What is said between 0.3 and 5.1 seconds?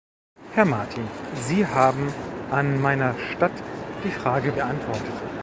Herr Martin, Sie haben an meiner Statt die Frage beantwortet.